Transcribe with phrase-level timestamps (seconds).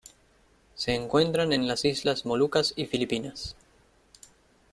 [0.73, 3.55] Se encuentran en las Islas Molucas y Filipinas.